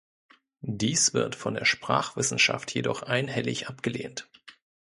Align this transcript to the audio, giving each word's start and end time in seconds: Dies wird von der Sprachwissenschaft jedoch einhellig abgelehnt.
Dies 0.63 1.13
wird 1.13 1.35
von 1.35 1.53
der 1.53 1.65
Sprachwissenschaft 1.65 2.73
jedoch 2.73 3.03
einhellig 3.03 3.67
abgelehnt. 3.69 4.27